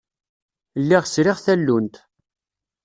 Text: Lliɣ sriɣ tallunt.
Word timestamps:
Lliɣ 0.81 1.03
sriɣ 1.07 1.37
tallunt. 1.45 1.95